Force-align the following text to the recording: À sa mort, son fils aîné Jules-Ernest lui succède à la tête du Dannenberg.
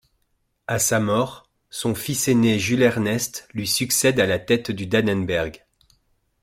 À 0.65 0.79
sa 0.79 0.99
mort, 0.99 1.47
son 1.69 1.93
fils 1.93 2.27
aîné 2.27 2.57
Jules-Ernest 2.57 3.47
lui 3.53 3.67
succède 3.67 4.19
à 4.19 4.25
la 4.25 4.39
tête 4.39 4.71
du 4.71 4.87
Dannenberg. 4.87 5.63